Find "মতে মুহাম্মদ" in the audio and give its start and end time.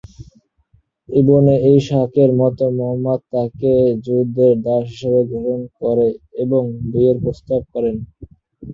2.39-3.19